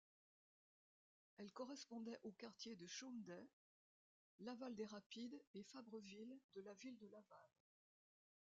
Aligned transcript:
Elle 1.37 1.51
correspondait 1.53 2.17
aux 2.23 2.31
quartiers 2.31 2.75
de 2.75 2.87
Chomedey, 2.87 3.47
Laval-des-Rapides 4.39 5.39
et 5.53 5.61
Fabreville 5.61 6.39
de 6.55 6.61
la 6.61 6.73
ville 6.73 6.97
de 6.97 7.05
Laval. 7.05 7.49